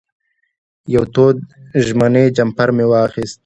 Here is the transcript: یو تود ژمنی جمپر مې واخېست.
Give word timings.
یو 0.93 1.03
تود 1.13 1.37
ژمنی 1.85 2.25
جمپر 2.37 2.69
مې 2.75 2.85
واخېست. 2.89 3.39